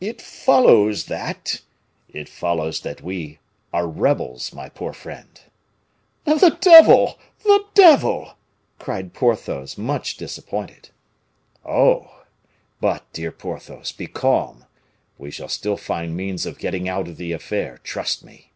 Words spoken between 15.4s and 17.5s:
still find means of getting out of the